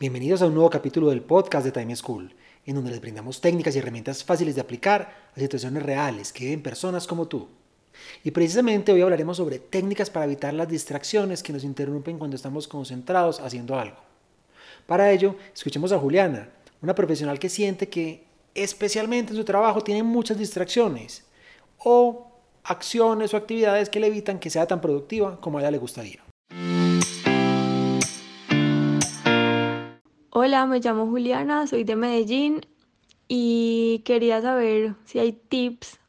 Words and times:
Bienvenidos 0.00 0.42
a 0.42 0.48
un 0.48 0.54
nuevo 0.54 0.70
capítulo 0.70 1.10
del 1.10 1.22
podcast 1.22 1.64
de 1.64 1.70
Time 1.70 1.94
School, 1.94 2.34
en 2.66 2.74
donde 2.74 2.90
les 2.90 3.00
brindamos 3.00 3.40
técnicas 3.40 3.76
y 3.76 3.78
herramientas 3.78 4.24
fáciles 4.24 4.56
de 4.56 4.60
aplicar 4.60 5.30
a 5.36 5.38
situaciones 5.38 5.84
reales 5.84 6.32
que 6.32 6.46
viven 6.46 6.64
personas 6.64 7.06
como 7.06 7.28
tú. 7.28 7.46
Y 8.24 8.32
precisamente 8.32 8.90
hoy 8.90 9.02
hablaremos 9.02 9.36
sobre 9.36 9.60
técnicas 9.60 10.10
para 10.10 10.24
evitar 10.24 10.52
las 10.52 10.68
distracciones 10.68 11.44
que 11.44 11.52
nos 11.52 11.62
interrumpen 11.62 12.18
cuando 12.18 12.34
estamos 12.34 12.66
concentrados 12.66 13.38
haciendo 13.38 13.78
algo. 13.78 13.98
Para 14.88 15.12
ello, 15.12 15.36
escuchemos 15.54 15.92
a 15.92 15.98
Juliana, 16.00 16.48
una 16.82 16.96
profesional 16.96 17.38
que 17.38 17.48
siente 17.48 17.88
que, 17.88 18.24
especialmente 18.52 19.30
en 19.30 19.38
su 19.38 19.44
trabajo, 19.44 19.80
tiene 19.82 20.02
muchas 20.02 20.36
distracciones 20.36 21.22
o 21.78 22.32
acciones 22.64 23.32
o 23.32 23.36
actividades 23.36 23.88
que 23.88 24.00
le 24.00 24.08
evitan 24.08 24.40
que 24.40 24.50
sea 24.50 24.66
tan 24.66 24.80
productiva 24.80 25.40
como 25.40 25.58
a 25.58 25.60
ella 25.60 25.70
le 25.70 25.78
gustaría. 25.78 26.23
Hola, 30.36 30.66
me 30.66 30.80
llamo 30.80 31.06
Juliana, 31.06 31.68
soy 31.68 31.84
de 31.84 31.94
Medellín 31.94 32.62
y 33.28 34.02
quería 34.04 34.42
saber 34.42 34.96
si 35.04 35.20
hay 35.20 35.30
tips 35.30 36.00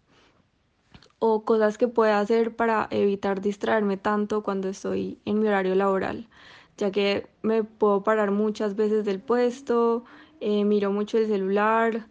o 1.19 1.45
cosas 1.45 1.77
que 1.77 1.87
pueda 1.87 2.19
hacer 2.19 2.55
para 2.55 2.87
evitar 2.89 3.39
distraerme 3.39 3.97
tanto 3.97 4.41
cuando 4.41 4.67
estoy 4.67 5.19
en 5.25 5.41
mi 5.41 5.47
horario 5.47 5.75
laboral, 5.75 6.27
ya 6.75 6.89
que 6.89 7.27
me 7.43 7.63
puedo 7.63 8.01
parar 8.01 8.31
muchas 8.31 8.75
veces 8.75 9.05
del 9.05 9.19
puesto, 9.19 10.05
eh, 10.39 10.65
miro 10.65 10.91
mucho 10.91 11.19
el 11.19 11.27
celular, 11.27 12.07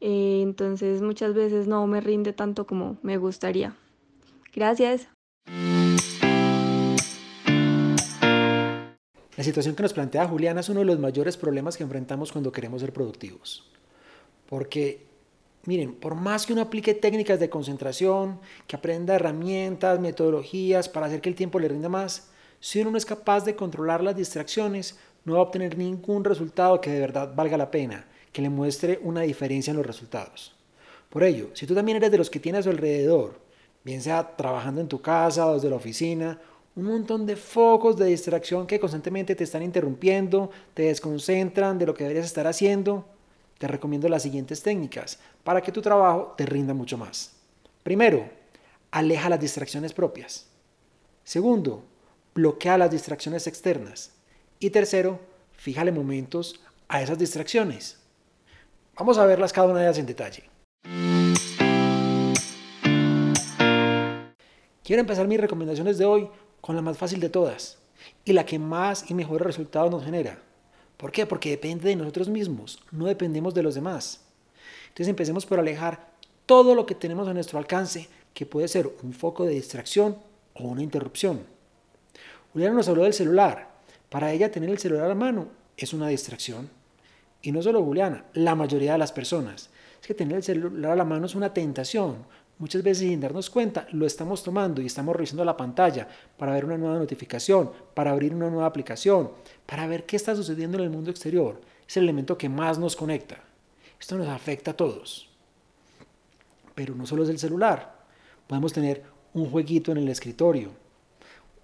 eh, 0.00 0.40
entonces 0.42 1.02
muchas 1.02 1.34
veces 1.34 1.66
no 1.68 1.86
me 1.86 2.00
rinde 2.00 2.32
tanto 2.32 2.66
como 2.66 2.96
me 3.02 3.18
gustaría. 3.18 3.76
Gracias. 4.54 5.06
La 9.38 9.44
situación 9.44 9.76
que 9.76 9.84
nos 9.84 9.92
plantea 9.92 10.26
Juliana 10.26 10.62
es 10.62 10.68
uno 10.68 10.80
de 10.80 10.86
los 10.86 10.98
mayores 10.98 11.36
problemas 11.36 11.76
que 11.76 11.84
enfrentamos 11.84 12.32
cuando 12.32 12.50
queremos 12.50 12.80
ser 12.80 12.92
productivos. 12.92 13.70
Porque, 14.48 15.06
miren, 15.64 15.94
por 15.94 16.16
más 16.16 16.44
que 16.44 16.54
uno 16.54 16.62
aplique 16.62 16.92
técnicas 16.92 17.38
de 17.38 17.48
concentración, 17.48 18.40
que 18.66 18.74
aprenda 18.74 19.14
herramientas, 19.14 20.00
metodologías 20.00 20.88
para 20.88 21.06
hacer 21.06 21.20
que 21.20 21.28
el 21.28 21.36
tiempo 21.36 21.60
le 21.60 21.68
rinda 21.68 21.88
más, 21.88 22.32
si 22.58 22.80
uno 22.80 22.90
no 22.90 22.98
es 22.98 23.06
capaz 23.06 23.44
de 23.44 23.54
controlar 23.54 24.02
las 24.02 24.16
distracciones, 24.16 24.98
no 25.24 25.34
va 25.34 25.38
a 25.38 25.42
obtener 25.42 25.78
ningún 25.78 26.24
resultado 26.24 26.80
que 26.80 26.90
de 26.90 26.98
verdad 26.98 27.32
valga 27.32 27.56
la 27.56 27.70
pena, 27.70 28.08
que 28.32 28.42
le 28.42 28.48
muestre 28.48 28.98
una 29.04 29.20
diferencia 29.20 29.70
en 29.70 29.76
los 29.76 29.86
resultados. 29.86 30.56
Por 31.08 31.22
ello, 31.22 31.50
si 31.54 31.64
tú 31.64 31.76
también 31.76 31.98
eres 31.98 32.10
de 32.10 32.18
los 32.18 32.28
que 32.28 32.40
tiene 32.40 32.58
a 32.58 32.62
su 32.64 32.70
alrededor, 32.70 33.38
bien 33.84 34.02
sea 34.02 34.34
trabajando 34.36 34.80
en 34.80 34.88
tu 34.88 35.00
casa 35.00 35.46
o 35.46 35.54
desde 35.54 35.70
la 35.70 35.76
oficina, 35.76 36.40
un 36.76 36.84
montón 36.84 37.26
de 37.26 37.36
focos 37.36 37.96
de 37.96 38.06
distracción 38.06 38.66
que 38.66 38.78
constantemente 38.78 39.34
te 39.34 39.44
están 39.44 39.62
interrumpiendo, 39.62 40.50
te 40.74 40.84
desconcentran 40.84 41.78
de 41.78 41.86
lo 41.86 41.94
que 41.94 42.04
deberías 42.04 42.26
estar 42.26 42.46
haciendo, 42.46 43.04
te 43.58 43.66
recomiendo 43.66 44.08
las 44.08 44.22
siguientes 44.22 44.62
técnicas 44.62 45.18
para 45.42 45.60
que 45.60 45.72
tu 45.72 45.82
trabajo 45.82 46.34
te 46.36 46.46
rinda 46.46 46.74
mucho 46.74 46.96
más. 46.96 47.32
Primero, 47.82 48.28
aleja 48.90 49.28
las 49.28 49.40
distracciones 49.40 49.92
propias. 49.92 50.46
Segundo, 51.24 51.84
bloquea 52.34 52.78
las 52.78 52.90
distracciones 52.90 53.46
externas. 53.46 54.12
Y 54.60 54.70
tercero, 54.70 55.20
fíjale 55.52 55.92
momentos 55.92 56.60
a 56.88 57.02
esas 57.02 57.18
distracciones. 57.18 57.98
Vamos 58.96 59.18
a 59.18 59.26
verlas 59.26 59.52
cada 59.52 59.68
una 59.68 59.80
de 59.80 59.86
ellas 59.86 59.98
en 59.98 60.06
detalle. 60.06 60.44
Quiero 64.82 65.00
empezar 65.00 65.28
mis 65.28 65.40
recomendaciones 65.40 65.98
de 65.98 66.04
hoy 66.06 66.30
con 66.60 66.76
la 66.76 66.82
más 66.82 66.98
fácil 66.98 67.20
de 67.20 67.28
todas 67.28 67.78
y 68.24 68.32
la 68.32 68.46
que 68.46 68.58
más 68.58 69.10
y 69.10 69.14
mejores 69.14 69.46
resultados 69.46 69.90
nos 69.90 70.04
genera. 70.04 70.38
¿Por 70.96 71.12
qué? 71.12 71.26
Porque 71.26 71.50
depende 71.50 71.88
de 71.88 71.96
nosotros 71.96 72.28
mismos, 72.28 72.80
no 72.90 73.06
dependemos 73.06 73.54
de 73.54 73.62
los 73.62 73.74
demás. 73.74 74.20
Entonces 74.88 75.08
empecemos 75.08 75.46
por 75.46 75.60
alejar 75.60 76.08
todo 76.46 76.74
lo 76.74 76.86
que 76.86 76.94
tenemos 76.94 77.28
a 77.28 77.34
nuestro 77.34 77.58
alcance, 77.58 78.08
que 78.34 78.46
puede 78.46 78.68
ser 78.68 78.90
un 79.02 79.12
foco 79.12 79.44
de 79.44 79.54
distracción 79.54 80.16
o 80.54 80.64
una 80.64 80.82
interrupción. 80.82 81.42
Juliana 82.52 82.74
nos 82.74 82.88
habló 82.88 83.04
del 83.04 83.12
celular. 83.12 83.68
Para 84.08 84.32
ella 84.32 84.50
tener 84.50 84.70
el 84.70 84.78
celular 84.78 85.10
a 85.10 85.14
mano 85.14 85.48
es 85.76 85.92
una 85.92 86.08
distracción. 86.08 86.70
Y 87.42 87.52
no 87.52 87.62
solo 87.62 87.84
Juliana, 87.84 88.24
la 88.32 88.54
mayoría 88.54 88.92
de 88.92 88.98
las 88.98 89.12
personas. 89.12 89.70
Es 90.00 90.06
que 90.06 90.14
tener 90.14 90.38
el 90.38 90.42
celular 90.42 90.92
a 90.92 90.96
la 90.96 91.04
mano 91.04 91.26
es 91.26 91.34
una 91.34 91.52
tentación, 91.52 92.24
Muchas 92.58 92.82
veces 92.82 93.06
sin 93.06 93.20
darnos 93.20 93.50
cuenta 93.50 93.86
lo 93.92 94.04
estamos 94.04 94.42
tomando 94.42 94.82
y 94.82 94.86
estamos 94.86 95.14
revisando 95.14 95.44
la 95.44 95.56
pantalla 95.56 96.08
para 96.36 96.52
ver 96.52 96.64
una 96.64 96.76
nueva 96.76 96.98
notificación, 96.98 97.70
para 97.94 98.10
abrir 98.10 98.34
una 98.34 98.50
nueva 98.50 98.66
aplicación, 98.66 99.30
para 99.64 99.86
ver 99.86 100.06
qué 100.06 100.16
está 100.16 100.34
sucediendo 100.34 100.78
en 100.78 100.84
el 100.84 100.90
mundo 100.90 101.10
exterior. 101.10 101.60
Es 101.86 101.96
el 101.96 102.04
elemento 102.04 102.36
que 102.36 102.48
más 102.48 102.78
nos 102.78 102.96
conecta. 102.96 103.38
Esto 104.00 104.18
nos 104.18 104.28
afecta 104.28 104.72
a 104.72 104.76
todos. 104.76 105.30
Pero 106.74 106.96
no 106.96 107.06
solo 107.06 107.22
es 107.22 107.28
el 107.28 107.38
celular. 107.38 108.06
Podemos 108.48 108.72
tener 108.72 109.04
un 109.34 109.50
jueguito 109.50 109.92
en 109.92 109.98
el 109.98 110.08
escritorio, 110.08 110.70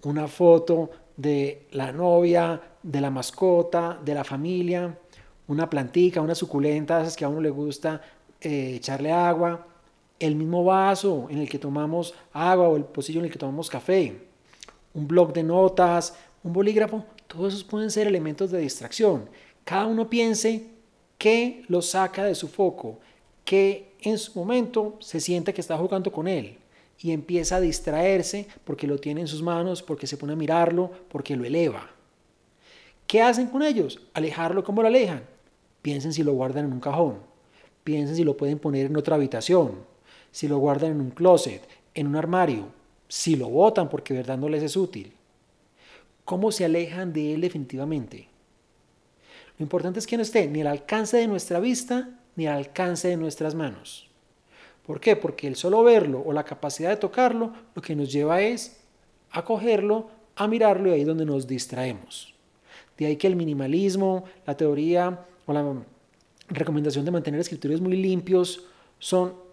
una 0.03 0.27
foto 0.27 0.91
de 1.17 1.67
la 1.71 1.91
novia, 1.91 2.61
de 2.81 3.01
la 3.01 3.09
mascota, 3.09 3.99
de 4.03 4.13
la 4.13 4.23
familia, 4.23 4.97
una 5.47 5.69
plantica, 5.69 6.21
una 6.21 6.35
suculenta, 6.35 7.01
esas 7.01 7.15
que 7.17 7.25
a 7.25 7.29
uno 7.29 7.41
le 7.41 7.49
gusta 7.49 8.01
eh, 8.39 8.75
echarle 8.75 9.11
agua, 9.11 9.65
el 10.19 10.35
mismo 10.35 10.63
vaso 10.63 11.27
en 11.29 11.39
el 11.39 11.49
que 11.49 11.59
tomamos 11.59 12.13
agua 12.31 12.69
o 12.69 12.77
el 12.77 12.83
pocillo 12.83 13.19
en 13.19 13.25
el 13.25 13.31
que 13.31 13.39
tomamos 13.39 13.69
café, 13.69 14.15
un 14.93 15.07
blog 15.07 15.33
de 15.33 15.43
notas, 15.43 16.15
un 16.43 16.53
bolígrafo, 16.53 17.03
todos 17.27 17.53
esos 17.53 17.63
pueden 17.63 17.91
ser 17.91 18.07
elementos 18.07 18.51
de 18.51 18.59
distracción. 18.59 19.29
Cada 19.63 19.85
uno 19.85 20.09
piense 20.09 20.67
qué 21.17 21.63
lo 21.67 21.81
saca 21.81 22.23
de 22.23 22.35
su 22.35 22.47
foco, 22.47 22.99
que 23.43 23.93
en 24.01 24.17
su 24.17 24.37
momento 24.39 24.95
se 24.99 25.19
siente 25.19 25.53
que 25.53 25.61
está 25.61 25.77
jugando 25.77 26.11
con 26.11 26.27
él 26.27 26.57
y 26.99 27.11
empieza 27.11 27.57
a 27.57 27.61
distraerse 27.61 28.47
porque 28.63 28.87
lo 28.87 28.99
tiene 28.99 29.21
en 29.21 29.27
sus 29.27 29.41
manos, 29.41 29.83
porque 29.83 30.07
se 30.07 30.17
pone 30.17 30.33
a 30.33 30.37
mirarlo, 30.37 30.89
porque 31.09 31.35
lo 31.35 31.43
eleva. 31.43 31.89
¿Qué 33.05 33.21
hacen 33.21 33.47
con 33.47 33.61
ellos? 33.61 33.99
Alejarlo 34.13 34.63
como 34.63 34.81
lo 34.81 34.87
alejan. 34.87 35.23
Piensen 35.81 36.13
si 36.13 36.23
lo 36.23 36.33
guardan 36.33 36.65
en 36.65 36.73
un 36.73 36.79
cajón. 36.79 37.19
Piensen 37.83 38.15
si 38.15 38.23
lo 38.23 38.37
pueden 38.37 38.57
poner 38.57 38.87
en 38.87 38.97
otra 38.97 39.15
habitación 39.15 39.94
si 40.35 40.49
lo 40.49 40.57
guardan 40.57 40.91
en 40.91 40.99
un 40.99 41.11
closet, 41.11 41.65
en 41.93 42.07
un 42.07 42.17
armario, 42.17 42.67
si 43.07 43.37
lo 43.37 43.47
botan 43.47 43.87
porque 43.87 44.13
de 44.13 44.19
verdad 44.19 44.37
no 44.37 44.49
les 44.49 44.63
es 44.63 44.75
útil. 44.75 45.13
¿Cómo 46.25 46.51
se 46.51 46.65
alejan 46.65 47.13
de 47.13 47.33
él 47.33 47.39
definitivamente? 47.39 48.27
Lo 49.57 49.63
importante 49.63 49.97
es 49.97 50.05
que 50.05 50.17
no 50.17 50.23
esté 50.23 50.45
ni 50.49 50.59
al 50.59 50.67
alcance 50.67 51.15
de 51.15 51.27
nuestra 51.27 51.61
vista 51.61 52.19
ni 52.35 52.47
al 52.47 52.57
alcance 52.57 53.07
de 53.07 53.15
nuestras 53.15 53.55
manos. 53.55 54.09
¿Por 54.85 54.99
qué? 54.99 55.15
Porque 55.15 55.47
el 55.47 55.55
solo 55.55 55.81
verlo 55.85 56.21
o 56.25 56.33
la 56.33 56.43
capacidad 56.43 56.89
de 56.89 56.97
tocarlo 56.97 57.53
lo 57.73 57.81
que 57.81 57.95
nos 57.95 58.11
lleva 58.11 58.41
es 58.41 58.81
a 59.31 59.45
cogerlo, 59.45 60.09
a 60.35 60.49
mirarlo 60.49 60.89
y 60.89 60.95
ahí 60.95 61.01
es 61.01 61.07
donde 61.07 61.25
nos 61.25 61.47
distraemos. 61.47 62.35
De 62.97 63.05
ahí 63.05 63.15
que 63.15 63.27
el 63.27 63.37
minimalismo, 63.37 64.25
la 64.45 64.57
teoría 64.57 65.17
o 65.45 65.53
la 65.53 65.81
recomendación 66.49 67.05
de 67.05 67.11
mantener 67.11 67.39
escritorios 67.39 67.79
muy 67.79 67.95
limpios 67.95 68.65
son 68.99 69.44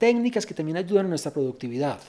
técnicas 0.00 0.46
que 0.46 0.54
también 0.54 0.78
ayudan 0.78 1.04
a 1.04 1.08
nuestra 1.10 1.30
productividad. 1.30 2.00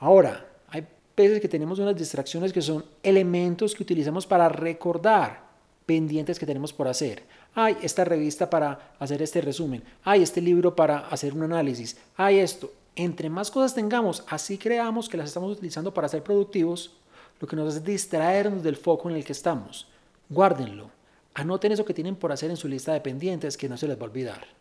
Ahora, 0.00 0.46
hay 0.68 0.86
veces 1.14 1.42
que 1.42 1.48
tenemos 1.48 1.78
unas 1.78 1.94
distracciones 1.94 2.54
que 2.54 2.62
son 2.62 2.82
elementos 3.02 3.74
que 3.74 3.82
utilizamos 3.82 4.26
para 4.26 4.48
recordar 4.48 5.44
pendientes 5.84 6.38
que 6.38 6.46
tenemos 6.46 6.72
por 6.72 6.88
hacer. 6.88 7.22
Hay 7.54 7.76
esta 7.82 8.02
revista 8.06 8.48
para 8.48 8.94
hacer 8.98 9.20
este 9.20 9.42
resumen. 9.42 9.82
Hay 10.04 10.22
este 10.22 10.40
libro 10.40 10.74
para 10.74 11.00
hacer 11.00 11.34
un 11.34 11.42
análisis. 11.42 11.98
Hay 12.16 12.38
esto. 12.38 12.72
Entre 12.94 13.28
más 13.28 13.50
cosas 13.50 13.74
tengamos, 13.74 14.24
así 14.26 14.56
creamos 14.56 15.10
que 15.10 15.18
las 15.18 15.28
estamos 15.28 15.52
utilizando 15.52 15.92
para 15.92 16.08
ser 16.08 16.22
productivos, 16.22 16.96
lo 17.38 17.46
que 17.46 17.56
nos 17.56 17.74
hace 17.74 17.84
distraernos 17.84 18.62
del 18.62 18.76
foco 18.76 19.10
en 19.10 19.16
el 19.16 19.24
que 19.24 19.32
estamos. 19.32 19.86
Guárdenlo. 20.30 20.90
Anoten 21.34 21.72
eso 21.72 21.84
que 21.84 21.92
tienen 21.92 22.16
por 22.16 22.32
hacer 22.32 22.48
en 22.48 22.56
su 22.56 22.68
lista 22.68 22.94
de 22.94 23.02
pendientes 23.02 23.58
que 23.58 23.68
no 23.68 23.76
se 23.76 23.86
les 23.86 23.98
va 23.98 24.02
a 24.02 24.04
olvidar. 24.06 24.56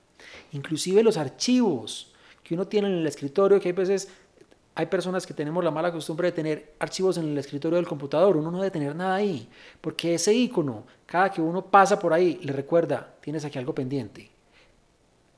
Inclusive 0.52 1.04
los 1.04 1.18
archivos 1.18 2.14
que 2.44 2.54
uno 2.54 2.68
tiene 2.68 2.88
en 2.88 2.96
el 2.96 3.08
escritorio, 3.08 3.60
que 3.60 3.70
hay 3.70 3.74
veces 3.74 4.10
hay 4.78 4.88
personas 4.88 5.26
que 5.26 5.34
tenemos 5.34 5.64
la 5.64 5.72
mala 5.72 5.92
costumbre 5.92 6.28
de 6.28 6.32
tener 6.34 6.74
archivos 6.80 7.18
en 7.18 7.30
el 7.30 7.38
escritorio 7.38 7.78
del 7.78 7.88
computador. 7.88 8.36
Uno 8.36 8.52
no 8.52 8.58
debe 8.58 8.72
tener 8.72 8.94
nada 8.94 9.16
ahí, 9.16 9.48
porque 9.80 10.14
ese 10.14 10.34
icono, 10.34 10.84
cada 11.06 11.32
que 11.32 11.42
uno 11.42 11.66
pasa 11.66 11.98
por 11.98 12.14
ahí, 12.14 12.40
le 12.44 12.52
recuerda, 12.52 13.16
tienes 13.22 13.46
aquí 13.46 13.58
algo 13.58 13.74
pendiente. 13.74 14.30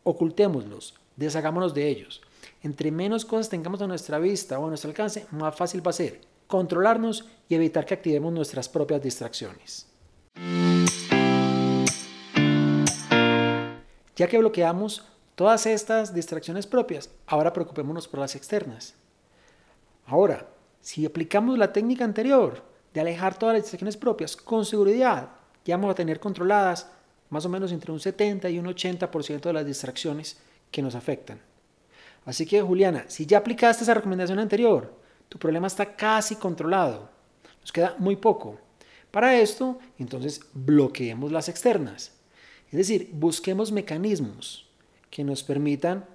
Ocultémoslos, 0.04 0.96
deshagámonos 1.16 1.76
de 1.76 1.88
ellos. 1.88 2.22
Entre 2.64 2.92
menos 2.92 3.26
cosas 3.26 3.50
tengamos 3.50 3.82
a 3.82 3.88
nuestra 3.88 4.18
vista 4.18 4.58
o 4.58 4.66
a 4.66 4.70
nuestro 4.70 4.90
alcance, 4.90 5.28
más 5.32 5.56
fácil 5.56 5.86
va 5.86 5.92
a 5.92 5.94
ser 5.94 6.22
controlarnos 6.48 7.26
y 7.48 7.56
evitar 7.56 7.86
que 7.86 7.94
activemos 7.94 8.34
nuestras 8.34 8.68
propias 8.70 9.04
distracciones. 9.04 9.86
Ya 14.18 14.28
que 14.28 14.40
bloqueamos 14.40 15.06
todas 15.36 15.68
estas 15.68 16.14
distracciones 16.14 16.66
propias, 16.66 17.12
ahora 17.28 17.54
preocupémonos 17.54 18.08
por 18.08 18.20
las 18.20 18.36
externas. 18.36 18.96
Ahora, 20.08 20.48
si 20.82 21.06
aplicamos 21.06 21.58
la 21.58 21.72
técnica 21.72 22.04
anterior 22.04 22.64
de 22.94 23.02
alejar 23.02 23.38
todas 23.38 23.54
las 23.54 23.64
distracciones 23.64 23.96
propias, 23.96 24.36
con 24.36 24.66
seguridad 24.66 25.30
ya 25.64 25.78
vamos 25.78 25.92
a 25.92 25.96
tener 25.96 26.20
controladas 26.20 26.90
más 27.30 27.46
o 27.46 27.50
menos 27.50 27.72
entre 27.72 27.92
un 27.92 28.00
70 28.00 28.50
y 28.50 28.58
un 28.58 28.66
80% 28.66 29.42
de 29.42 29.54
las 29.54 29.66
distracciones 29.66 30.40
que 30.72 30.82
nos 30.82 30.96
afectan. 30.96 31.40
Así 32.26 32.46
que 32.46 32.62
Juliana, 32.62 33.06
si 33.08 33.26
ya 33.28 33.38
aplicaste 33.38 33.84
esa 33.84 33.94
recomendación 33.94 34.40
anterior, 34.40 34.94
tu 35.30 35.38
problema 35.38 35.68
está 35.68 35.96
casi 35.96 36.38
controlado. 36.38 37.10
Nos 37.62 37.72
queda 37.72 37.96
muy 38.00 38.16
poco. 38.16 38.58
Para 39.12 39.38
esto, 39.38 39.78
entonces 40.00 40.42
bloqueemos 40.54 41.32
las 41.32 41.50
externas. 41.50 42.17
Es 42.72 42.78
decir, 42.78 43.10
busquemos 43.14 43.72
mecanismos 43.72 44.68
que 45.10 45.24
nos 45.24 45.44
permitan 45.44 46.06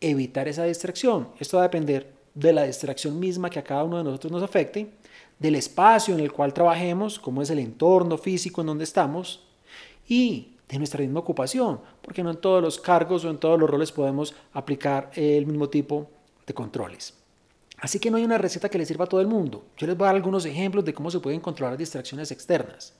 evitar 0.00 0.48
esa 0.48 0.64
distracción. 0.64 1.28
Esto 1.38 1.56
va 1.56 1.64
a 1.64 1.68
depender 1.68 2.12
de 2.34 2.52
la 2.52 2.64
distracción 2.64 3.18
misma 3.18 3.48
que 3.48 3.58
a 3.58 3.64
cada 3.64 3.84
uno 3.84 3.98
de 3.98 4.04
nosotros 4.04 4.32
nos 4.32 4.42
afecte, 4.42 4.90
del 5.38 5.54
espacio 5.54 6.14
en 6.14 6.20
el 6.20 6.32
cual 6.32 6.52
trabajemos, 6.52 7.18
como 7.18 7.42
es 7.42 7.50
el 7.50 7.58
entorno 7.58 8.18
físico 8.18 8.60
en 8.60 8.68
donde 8.68 8.84
estamos, 8.84 9.46
y 10.08 10.54
de 10.68 10.78
nuestra 10.78 11.00
misma 11.00 11.20
ocupación, 11.20 11.80
porque 12.02 12.22
no 12.22 12.30
en 12.30 12.36
todos 12.36 12.62
los 12.62 12.78
cargos 12.78 13.24
o 13.24 13.30
en 13.30 13.38
todos 13.38 13.58
los 13.58 13.68
roles 13.68 13.92
podemos 13.92 14.34
aplicar 14.52 15.10
el 15.14 15.46
mismo 15.46 15.68
tipo 15.68 16.10
de 16.46 16.54
controles. 16.54 17.14
Así 17.78 17.98
que 17.98 18.10
no 18.10 18.16
hay 18.16 18.24
una 18.24 18.38
receta 18.38 18.68
que 18.68 18.78
le 18.78 18.86
sirva 18.86 19.04
a 19.04 19.08
todo 19.08 19.20
el 19.20 19.26
mundo. 19.26 19.64
Yo 19.76 19.86
les 19.86 19.96
voy 19.96 20.04
a 20.04 20.08
dar 20.08 20.16
algunos 20.16 20.44
ejemplos 20.46 20.84
de 20.84 20.94
cómo 20.94 21.10
se 21.10 21.20
pueden 21.20 21.40
controlar 21.40 21.76
distracciones 21.76 22.30
externas. 22.30 22.94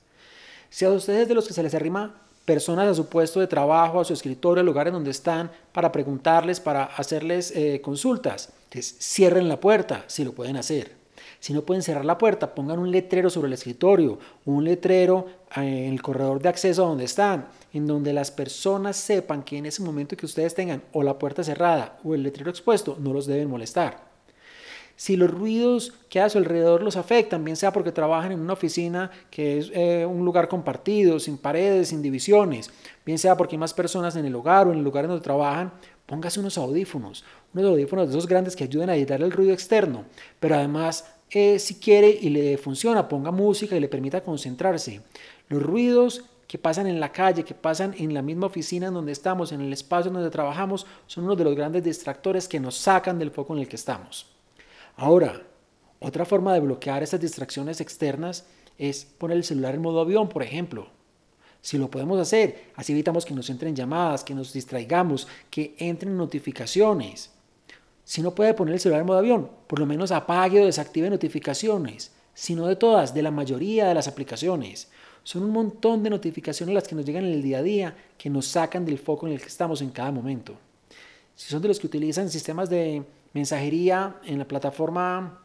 Si 0.69 0.85
a 0.85 0.91
ustedes 0.91 1.27
de 1.27 1.33
los 1.33 1.47
que 1.47 1.53
se 1.53 1.63
les 1.63 1.73
arrima 1.73 2.21
personas 2.45 2.87
a 2.87 2.93
su 2.93 3.07
puesto 3.07 3.39
de 3.39 3.47
trabajo, 3.47 3.99
a 3.99 4.05
su 4.05 4.13
escritorio, 4.13 4.59
al 4.61 4.65
lugar 4.65 4.87
en 4.87 4.93
donde 4.93 5.11
están, 5.11 5.51
para 5.73 5.91
preguntarles, 5.91 6.59
para 6.59 6.83
hacerles 6.83 7.51
eh, 7.55 7.81
consultas. 7.81 8.53
Cierren 8.71 9.49
la 9.49 9.59
puerta 9.59 10.03
si 10.07 10.23
lo 10.23 10.33
pueden 10.33 10.57
hacer. 10.57 10.93
Si 11.39 11.53
no 11.53 11.61
pueden 11.61 11.83
cerrar 11.83 12.05
la 12.05 12.17
puerta, 12.17 12.55
pongan 12.55 12.79
un 12.79 12.91
letrero 12.91 13.29
sobre 13.29 13.47
el 13.47 13.53
escritorio, 13.53 14.17
un 14.45 14.63
letrero 14.63 15.27
eh, 15.55 15.85
en 15.87 15.93
el 15.93 16.01
corredor 16.01 16.41
de 16.41 16.49
acceso 16.49 16.83
a 16.83 16.87
donde 16.87 17.05
están, 17.05 17.47
en 17.73 17.87
donde 17.87 18.13
las 18.13 18.31
personas 18.31 18.95
sepan 18.95 19.43
que 19.43 19.57
en 19.57 19.65
ese 19.65 19.83
momento 19.83 20.17
que 20.17 20.25
ustedes 20.25 20.55
tengan 20.55 20.83
o 20.91 21.03
la 21.03 21.19
puerta 21.19 21.43
cerrada 21.43 21.99
o 22.03 22.15
el 22.15 22.23
letrero 22.23 22.49
expuesto, 22.49 22.97
no 22.99 23.13
los 23.13 23.27
deben 23.27 23.49
molestar. 23.49 24.14
Si 24.95 25.17
los 25.17 25.29
ruidos 25.29 25.93
que 26.09 26.21
a 26.21 26.29
su 26.29 26.37
alrededor 26.37 26.81
los 26.81 26.95
afectan, 26.95 27.43
bien 27.43 27.57
sea 27.57 27.73
porque 27.73 27.91
trabajan 27.91 28.31
en 28.31 28.39
una 28.39 28.53
oficina 28.53 29.11
que 29.29 29.57
es 29.57 29.71
eh, 29.73 30.05
un 30.05 30.23
lugar 30.23 30.47
compartido, 30.47 31.19
sin 31.19 31.37
paredes, 31.37 31.89
sin 31.89 32.01
divisiones, 32.01 32.71
bien 33.05 33.17
sea 33.17 33.35
porque 33.35 33.55
hay 33.55 33.59
más 33.59 33.73
personas 33.73 34.15
en 34.15 34.25
el 34.25 34.35
hogar 34.35 34.67
o 34.67 34.71
en 34.71 34.77
el 34.77 34.83
lugar 34.83 35.07
donde 35.07 35.21
trabajan, 35.21 35.73
póngase 36.05 36.39
unos 36.39 36.57
audífonos, 36.57 37.25
unos 37.53 37.71
audífonos 37.71 38.07
de 38.07 38.13
esos 38.13 38.27
grandes 38.27 38.55
que 38.55 38.63
ayuden 38.63 38.89
a 38.89 38.95
evitar 38.95 39.21
el 39.21 39.31
ruido 39.31 39.51
externo, 39.51 40.05
pero 40.39 40.55
además 40.55 41.05
eh, 41.29 41.59
si 41.59 41.75
quiere 41.75 42.09
y 42.09 42.29
le 42.29 42.57
funciona, 42.57 43.09
ponga 43.09 43.31
música 43.31 43.75
y 43.75 43.79
le 43.81 43.89
permita 43.89 44.21
concentrarse. 44.21 45.01
Los 45.49 45.61
ruidos 45.61 46.23
que 46.47 46.57
pasan 46.57 46.87
en 46.87 46.99
la 46.99 47.11
calle, 47.11 47.43
que 47.43 47.53
pasan 47.53 47.95
en 47.97 48.13
la 48.13 48.21
misma 48.21 48.47
oficina 48.47 48.87
en 48.87 48.93
donde 48.93 49.11
estamos, 49.11 49.51
en 49.51 49.61
el 49.61 49.73
espacio 49.73 50.11
donde 50.11 50.29
trabajamos, 50.29 50.85
son 51.07 51.25
uno 51.25 51.35
de 51.35 51.43
los 51.43 51.55
grandes 51.55 51.83
distractores 51.83 52.47
que 52.47 52.59
nos 52.59 52.77
sacan 52.77 53.19
del 53.19 53.31
foco 53.31 53.53
en 53.53 53.59
el 53.59 53.67
que 53.67 53.75
estamos. 53.75 54.34
Ahora, 54.97 55.41
otra 55.99 56.25
forma 56.25 56.53
de 56.53 56.61
bloquear 56.61 57.03
estas 57.03 57.19
distracciones 57.19 57.81
externas 57.81 58.45
es 58.77 59.05
poner 59.05 59.37
el 59.37 59.43
celular 59.43 59.75
en 59.75 59.81
modo 59.81 60.01
avión, 60.01 60.29
por 60.29 60.43
ejemplo. 60.43 60.87
Si 61.61 61.77
lo 61.77 61.89
podemos 61.89 62.19
hacer, 62.19 62.71
así 62.75 62.93
evitamos 62.93 63.25
que 63.25 63.33
nos 63.33 63.49
entren 63.49 63.75
llamadas, 63.75 64.23
que 64.23 64.35
nos 64.35 64.53
distraigamos, 64.53 65.27
que 65.49 65.75
entren 65.79 66.15
notificaciones. 66.15 67.31
Si 68.03 68.21
no 68.21 68.35
puede 68.35 68.53
poner 68.53 68.75
el 68.75 68.79
celular 68.79 69.01
en 69.01 69.07
modo 69.07 69.17
avión, 69.17 69.49
por 69.65 69.79
lo 69.79 69.87
menos 69.87 70.11
apague 70.11 70.61
o 70.61 70.65
desactive 70.65 71.09
notificaciones. 71.09 72.11
Si 72.35 72.53
no 72.53 72.67
de 72.67 72.75
todas, 72.75 73.13
de 73.13 73.23
la 73.23 73.31
mayoría 73.31 73.87
de 73.87 73.95
las 73.95 74.07
aplicaciones. 74.07 74.89
Son 75.23 75.41
un 75.41 75.49
montón 75.49 76.03
de 76.03 76.11
notificaciones 76.11 76.75
las 76.75 76.87
que 76.87 76.93
nos 76.93 77.03
llegan 77.03 77.25
en 77.25 77.33
el 77.33 77.41
día 77.41 77.57
a 77.57 77.63
día 77.63 77.97
que 78.15 78.29
nos 78.29 78.45
sacan 78.45 78.85
del 78.85 78.99
foco 78.99 79.25
en 79.25 79.33
el 79.33 79.41
que 79.41 79.47
estamos 79.47 79.81
en 79.81 79.89
cada 79.89 80.11
momento. 80.11 80.53
Si 81.35 81.49
son 81.49 81.63
de 81.63 81.67
los 81.67 81.79
que 81.79 81.87
utilizan 81.87 82.29
sistemas 82.29 82.69
de 82.69 83.03
mensajería 83.35 84.15
en 84.23 84.39
la 84.39 84.47
plataforma 84.47 85.41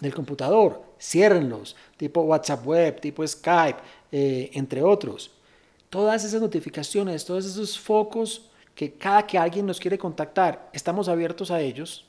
del 0.00 0.14
computador, 0.14 0.82
ciérrenlos, 0.98 1.76
tipo 1.96 2.22
WhatsApp 2.22 2.66
Web, 2.66 3.00
tipo 3.00 3.26
Skype, 3.26 3.78
eh, 4.10 4.50
entre 4.54 4.82
otros. 4.82 5.30
Todas 5.90 6.24
esas 6.24 6.40
notificaciones, 6.40 7.24
todos 7.24 7.44
esos 7.44 7.78
focos 7.78 8.50
que 8.74 8.94
cada 8.94 9.26
que 9.26 9.38
alguien 9.38 9.66
nos 9.66 9.78
quiere 9.78 9.98
contactar, 9.98 10.70
estamos 10.72 11.08
abiertos 11.08 11.50
a 11.50 11.60
ellos, 11.60 12.06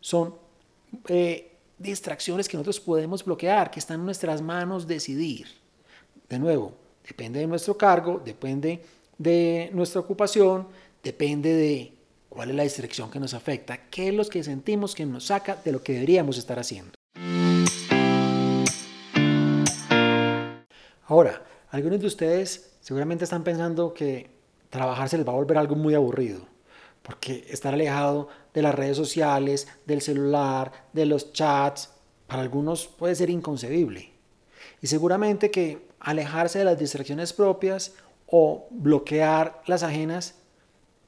son 0.00 0.34
eh, 1.08 1.52
distracciones 1.78 2.48
que 2.48 2.56
nosotros 2.56 2.80
podemos 2.80 3.22
bloquear, 3.22 3.70
que 3.70 3.80
están 3.80 4.00
en 4.00 4.06
nuestras 4.06 4.40
manos 4.40 4.86
decidir. 4.86 5.46
De 6.28 6.38
nuevo, 6.38 6.72
depende 7.06 7.40
de 7.40 7.46
nuestro 7.46 7.76
cargo, 7.76 8.20
depende 8.24 8.82
de 9.18 9.70
nuestra 9.74 10.00
ocupación, 10.00 10.66
depende 11.02 11.52
de 11.52 11.93
¿Cuál 12.34 12.50
es 12.50 12.56
la 12.56 12.64
distracción 12.64 13.12
que 13.12 13.20
nos 13.20 13.32
afecta? 13.32 13.88
¿Qué 13.90 14.08
es 14.08 14.14
lo 14.14 14.24
que 14.24 14.42
sentimos 14.42 14.96
que 14.96 15.06
nos 15.06 15.26
saca 15.26 15.56
de 15.64 15.70
lo 15.70 15.84
que 15.84 15.92
deberíamos 15.92 16.36
estar 16.36 16.58
haciendo? 16.58 16.90
Ahora, 21.06 21.44
algunos 21.70 22.00
de 22.00 22.08
ustedes 22.08 22.72
seguramente 22.80 23.22
están 23.22 23.44
pensando 23.44 23.94
que 23.94 24.30
trabajar 24.68 25.08
se 25.08 25.16
les 25.16 25.28
va 25.28 25.30
a 25.30 25.36
volver 25.36 25.58
algo 25.58 25.76
muy 25.76 25.94
aburrido, 25.94 26.44
porque 27.02 27.44
estar 27.50 27.72
alejado 27.72 28.26
de 28.52 28.62
las 28.62 28.74
redes 28.74 28.96
sociales, 28.96 29.68
del 29.86 30.00
celular, 30.00 30.72
de 30.92 31.06
los 31.06 31.32
chats, 31.32 31.90
para 32.26 32.42
algunos 32.42 32.88
puede 32.88 33.14
ser 33.14 33.30
inconcebible. 33.30 34.10
Y 34.82 34.88
seguramente 34.88 35.52
que 35.52 35.86
alejarse 36.00 36.58
de 36.58 36.64
las 36.64 36.80
distracciones 36.80 37.32
propias 37.32 37.92
o 38.26 38.66
bloquear 38.70 39.62
las 39.66 39.84
ajenas 39.84 40.34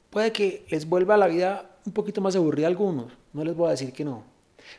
Puede 0.09 0.31
que 0.31 0.65
les 0.69 0.87
vuelva 0.87 1.17
la 1.17 1.27
vida 1.27 1.77
un 1.85 1.93
poquito 1.93 2.21
más 2.21 2.35
aburrida 2.35 2.67
a 2.67 2.69
algunos, 2.69 3.11
no 3.33 3.43
les 3.43 3.55
voy 3.55 3.67
a 3.67 3.71
decir 3.71 3.93
que 3.93 4.05
no. 4.05 4.23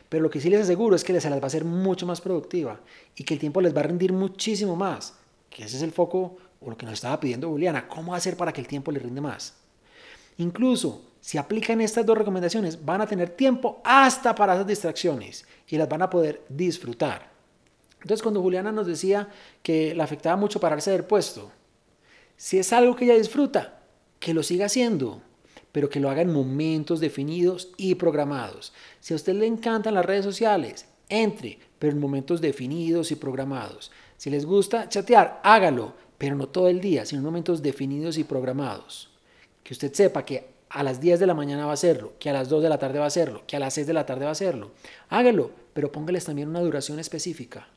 Pero 0.07 0.23
lo 0.23 0.29
que 0.29 0.39
sí 0.39 0.49
les 0.49 0.61
aseguro 0.61 0.95
es 0.95 1.03
que 1.03 1.19
se 1.19 1.29
las 1.29 1.39
va 1.39 1.43
a 1.43 1.47
hacer 1.47 1.65
mucho 1.65 2.05
más 2.05 2.21
productiva 2.21 2.79
y 3.15 3.23
que 3.23 3.33
el 3.33 3.39
tiempo 3.39 3.61
les 3.61 3.75
va 3.75 3.79
a 3.79 3.83
rendir 3.83 4.13
muchísimo 4.13 4.75
más. 4.75 5.15
Que 5.49 5.63
ese 5.63 5.77
es 5.77 5.83
el 5.83 5.91
foco 5.91 6.37
o 6.61 6.69
lo 6.69 6.77
que 6.77 6.85
nos 6.85 6.95
estaba 6.95 7.19
pidiendo 7.19 7.49
Juliana, 7.49 7.87
cómo 7.87 8.13
hacer 8.13 8.37
para 8.37 8.51
que 8.51 8.61
el 8.61 8.67
tiempo 8.67 8.91
les 8.91 9.01
rinde 9.01 9.21
más. 9.21 9.55
Incluso 10.37 11.09
si 11.21 11.37
aplican 11.37 11.81
estas 11.81 12.05
dos 12.05 12.17
recomendaciones, 12.17 12.83
van 12.83 13.01
a 13.01 13.07
tener 13.07 13.29
tiempo 13.29 13.81
hasta 13.83 14.33
para 14.33 14.53
esas 14.53 14.67
distracciones 14.67 15.45
y 15.67 15.77
las 15.77 15.89
van 15.89 16.01
a 16.01 16.09
poder 16.09 16.43
disfrutar. 16.49 17.29
Entonces, 18.01 18.21
cuando 18.21 18.41
Juliana 18.41 18.71
nos 18.71 18.87
decía 18.87 19.27
que 19.61 19.93
le 19.93 20.01
afectaba 20.01 20.37
mucho 20.37 20.59
pararse 20.59 20.91
del 20.91 21.03
puesto, 21.03 21.51
si 22.37 22.57
es 22.57 22.71
algo 22.71 22.95
que 22.95 23.03
ella 23.03 23.15
disfruta, 23.15 23.78
que 24.19 24.33
lo 24.33 24.43
siga 24.43 24.65
haciendo, 24.65 25.21
pero 25.71 25.89
que 25.89 25.99
lo 25.99 26.09
haga 26.09 26.21
en 26.21 26.33
momentos 26.33 26.99
definidos 26.99 27.69
y 27.77 27.95
programados. 27.95 28.73
Si 28.99 29.13
a 29.13 29.15
usted 29.15 29.33
le 29.33 29.45
encantan 29.45 29.93
las 29.93 30.05
redes 30.05 30.25
sociales, 30.25 30.85
entre, 31.09 31.59
pero 31.79 31.93
en 31.93 31.99
momentos 31.99 32.41
definidos 32.41 33.11
y 33.11 33.15
programados. 33.15 33.91
Si 34.17 34.29
les 34.29 34.45
gusta 34.45 34.89
chatear, 34.89 35.39
hágalo, 35.43 35.93
pero 36.17 36.35
no 36.35 36.47
todo 36.47 36.67
el 36.67 36.81
día, 36.81 37.05
sino 37.05 37.19
en 37.19 37.25
momentos 37.25 37.61
definidos 37.61 38.17
y 38.17 38.23
programados. 38.23 39.09
Que 39.63 39.73
usted 39.73 39.93
sepa 39.93 40.25
que 40.25 40.47
a 40.69 40.83
las 40.83 41.01
10 41.01 41.19
de 41.19 41.27
la 41.27 41.33
mañana 41.33 41.65
va 41.65 41.71
a 41.71 41.75
hacerlo, 41.75 42.13
que 42.19 42.29
a 42.29 42.33
las 42.33 42.49
2 42.49 42.61
de 42.63 42.69
la 42.69 42.77
tarde 42.77 42.99
va 42.99 43.05
a 43.05 43.07
hacerlo, 43.07 43.43
que 43.47 43.55
a 43.55 43.59
las 43.59 43.73
6 43.73 43.87
de 43.87 43.93
la 43.93 44.05
tarde 44.05 44.25
va 44.25 44.29
a 44.29 44.33
hacerlo. 44.33 44.71
Hágalo, 45.09 45.51
pero 45.73 45.91
póngales 45.91 46.25
también 46.25 46.49
una 46.49 46.61
duración 46.61 46.99
específica. 46.99 47.67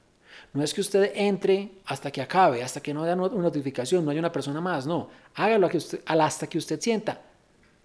No 0.52 0.62
es 0.62 0.74
que 0.74 0.82
usted 0.82 1.12
entre 1.14 1.70
hasta 1.86 2.10
que 2.10 2.20
acabe, 2.20 2.62
hasta 2.62 2.80
que 2.80 2.92
no 2.92 3.04
haya 3.04 3.14
una 3.14 3.42
notificación, 3.42 4.04
no 4.04 4.10
haya 4.10 4.20
una 4.20 4.32
persona 4.32 4.60
más, 4.60 4.86
no. 4.86 5.08
Hágalo 5.34 5.70
hasta 6.06 6.46
que 6.46 6.58
usted 6.58 6.80
sienta. 6.80 7.22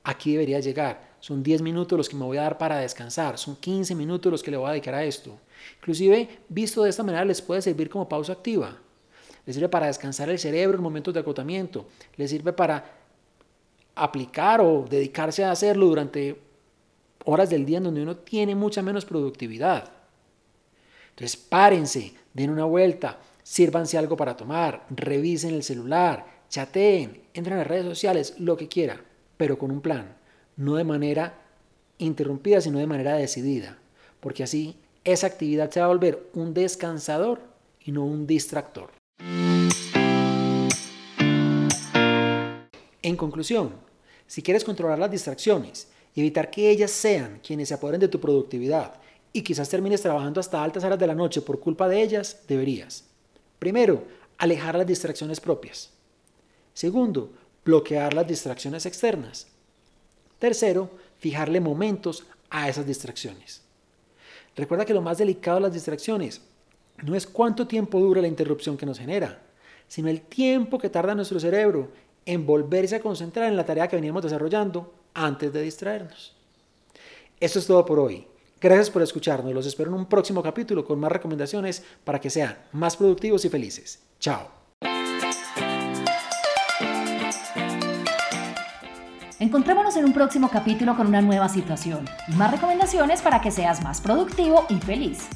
Aquí 0.03 0.33
debería 0.33 0.59
llegar. 0.59 1.15
Son 1.19 1.41
10 1.41 1.61
minutos 1.61 1.97
los 1.97 2.09
que 2.09 2.15
me 2.15 2.25
voy 2.25 2.37
a 2.37 2.43
dar 2.43 2.57
para 2.57 2.77
descansar, 2.77 3.37
son 3.37 3.55
15 3.55 3.95
minutos 3.95 4.31
los 4.31 4.43
que 4.43 4.51
le 4.51 4.57
voy 4.57 4.67
a 4.67 4.71
dedicar 4.71 4.93
a 4.93 5.03
esto. 5.03 5.37
Inclusive, 5.79 6.41
visto 6.47 6.83
de 6.83 6.89
esta 6.89 7.03
manera, 7.03 7.25
les 7.25 7.41
puede 7.41 7.61
servir 7.61 7.89
como 7.89 8.07
pausa 8.07 8.33
activa. 8.33 8.77
Les 9.45 9.55
sirve 9.55 9.69
para 9.69 9.87
descansar 9.87 10.29
el 10.29 10.37
cerebro 10.37 10.77
en 10.77 10.83
momentos 10.83 11.13
de 11.13 11.21
agotamiento. 11.21 11.87
Les 12.17 12.29
sirve 12.29 12.53
para 12.53 12.83
aplicar 13.95 14.61
o 14.61 14.85
dedicarse 14.87 15.43
a 15.43 15.51
hacerlo 15.51 15.87
durante 15.87 16.39
horas 17.25 17.49
del 17.49 17.65
día 17.65 17.77
en 17.77 17.85
donde 17.85 18.03
uno 18.03 18.17
tiene 18.17 18.55
mucha 18.55 18.81
menos 18.81 19.05
productividad. 19.05 19.89
Entonces 21.09 21.35
párense, 21.35 22.13
den 22.37 22.51
una 22.51 22.65
vuelta, 22.65 23.17
sírvanse 23.41 23.97
algo 23.97 24.15
para 24.15 24.37
tomar, 24.37 24.85
revisen 24.91 25.55
el 25.55 25.63
celular, 25.63 26.23
chateen, 26.49 27.23
entren 27.33 27.55
a 27.55 27.59
las 27.61 27.67
redes 27.67 27.85
sociales, 27.85 28.35
lo 28.37 28.55
que 28.55 28.67
quieran, 28.67 29.01
pero 29.37 29.57
con 29.57 29.71
un 29.71 29.81
plan, 29.81 30.15
no 30.55 30.75
de 30.75 30.83
manera 30.83 31.41
interrumpida, 31.97 32.61
sino 32.61 32.77
de 32.77 32.85
manera 32.85 33.15
decidida, 33.15 33.79
porque 34.19 34.43
así 34.43 34.77
esa 35.03 35.25
actividad 35.25 35.71
se 35.71 35.79
va 35.79 35.87
a 35.87 35.89
volver 35.89 36.29
un 36.35 36.53
descansador 36.53 37.41
y 37.83 37.91
no 37.91 38.05
un 38.05 38.27
distractor. 38.27 38.91
En 43.01 43.15
conclusión, 43.15 43.71
si 44.27 44.43
quieres 44.43 44.63
controlar 44.63 44.99
las 44.99 45.09
distracciones 45.09 45.87
y 46.13 46.19
evitar 46.19 46.51
que 46.51 46.69
ellas 46.69 46.91
sean 46.91 47.39
quienes 47.43 47.69
se 47.69 47.73
apoderen 47.73 48.01
de 48.01 48.09
tu 48.09 48.19
productividad 48.19 48.93
y 49.37 49.43
quizás 49.43 49.69
termines 49.69 50.01
trabajando 50.01 50.39
hasta 50.39 50.63
altas 50.63 50.83
horas 50.83 50.97
de 50.97 51.05
la 51.05 51.13
noche 51.13 51.43
por 51.43 51.59
culpa 51.59 51.87
de 51.87 52.01
ellas, 52.01 52.41
deberías. 52.47 53.03
Primero, 53.59 54.03
alejar 54.39 54.75
las 54.75 54.87
distracciones 54.87 55.39
propias. 55.39 55.91
Segundo, 56.73 57.31
bloquear 57.63 58.15
las 58.15 58.25
distracciones 58.25 58.87
externas. 58.87 59.45
Tercero, 60.39 60.89
fijarle 61.19 61.59
momentos 61.59 62.25
a 62.49 62.67
esas 62.67 62.87
distracciones. 62.87 63.61
Recuerda 64.55 64.85
que 64.85 64.95
lo 64.95 65.03
más 65.03 65.19
delicado 65.19 65.57
de 65.57 65.61
las 65.67 65.73
distracciones 65.73 66.41
no 67.03 67.13
es 67.13 67.27
cuánto 67.27 67.67
tiempo 67.67 67.99
dura 67.99 68.23
la 68.23 68.27
interrupción 68.27 68.75
que 68.75 68.87
nos 68.87 68.97
genera, 68.97 69.39
sino 69.87 70.09
el 70.09 70.21
tiempo 70.21 70.79
que 70.79 70.89
tarda 70.89 71.13
nuestro 71.13 71.39
cerebro 71.39 71.91
en 72.25 72.43
volverse 72.43 72.95
a 72.95 73.01
concentrar 73.01 73.49
en 73.49 73.55
la 73.55 73.67
tarea 73.67 73.87
que 73.87 73.97
veníamos 73.97 74.23
desarrollando 74.23 74.95
antes 75.13 75.53
de 75.53 75.61
distraernos. 75.61 76.35
Eso 77.39 77.59
es 77.59 77.67
todo 77.67 77.85
por 77.85 77.99
hoy. 77.99 78.25
Gracias 78.59 78.89
por 78.89 79.01
escucharnos. 79.01 79.53
Los 79.53 79.65
espero 79.65 79.89
en 79.89 79.95
un 79.95 80.05
próximo 80.05 80.41
capítulo 80.41 80.83
con 80.83 80.99
más 80.99 81.11
recomendaciones 81.11 81.83
para 82.03 82.19
que 82.19 82.29
sean 82.29 82.57
más 82.71 82.97
productivos 82.97 83.45
y 83.45 83.49
felices. 83.49 83.99
Chao. 84.19 84.57
Encontrémonos 89.39 89.95
en 89.95 90.05
un 90.05 90.13
próximo 90.13 90.49
capítulo 90.49 90.95
con 90.97 91.07
una 91.07 91.21
nueva 91.21 91.47
situación 91.47 92.05
y 92.27 92.33
más 92.33 92.51
recomendaciones 92.51 93.21
para 93.21 93.39
que 93.39 93.51
seas 93.51 93.83
más 93.83 94.01
productivo 94.01 94.65
y 94.69 94.77
feliz. 94.79 95.29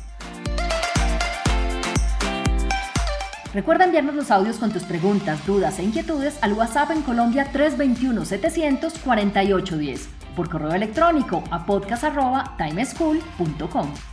Recuerda 3.53 3.85
enviarnos 3.85 4.15
los 4.15 4.31
audios 4.31 4.57
con 4.57 4.71
tus 4.71 4.81
preguntas, 4.83 5.45
dudas 5.45 5.77
e 5.79 5.83
inquietudes 5.83 6.37
al 6.41 6.53
WhatsApp 6.53 6.91
en 6.91 7.01
Colombia 7.01 7.51
321-700-4810 7.51 10.07
por 10.35 10.49
correo 10.49 10.73
electrónico 10.73 11.43
a 11.51 11.65
podcast.timeschool.com. 11.65 14.10